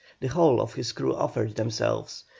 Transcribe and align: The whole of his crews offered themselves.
The 0.19 0.29
whole 0.29 0.59
of 0.59 0.73
his 0.73 0.93
crews 0.93 1.13
offered 1.15 1.53
themselves. 1.57 2.23